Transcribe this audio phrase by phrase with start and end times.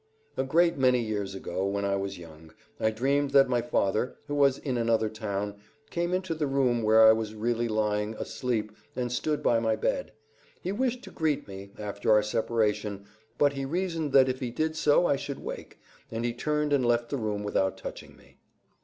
[0.35, 4.33] A great many years ago, when I was young, I dreamed that my father, who
[4.33, 5.59] was in another town,
[5.91, 10.11] came into the room where I was really lying asleep and stood by my bed.
[10.59, 13.05] He wished to greet me, after our separation,
[13.37, 15.79] but he reasoned that if he did so I should wake,
[16.09, 18.37] and he turned and left the room without touching me.